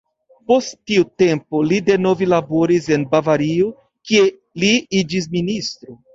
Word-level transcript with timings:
Post 0.51 0.77
tiu 0.91 1.03
tempo, 1.23 1.61
li 1.71 1.77
denove 1.89 2.29
laboris 2.31 2.89
en 2.97 3.05
Bavario, 3.13 3.69
kie 4.11 4.25
li 4.65 4.75
iĝis 5.03 5.31
ministro. 5.39 5.97